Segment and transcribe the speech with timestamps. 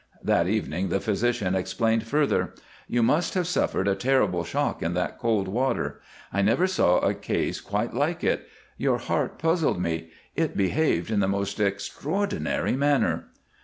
[0.23, 2.55] That evening the physician explained further:
[2.87, 6.01] "You must have suffered a terrible shock in that cold water.
[6.33, 8.47] I never saw a case quite like it.
[8.77, 13.27] Your heart puzzled me; it behaved in the most extraordinary manner."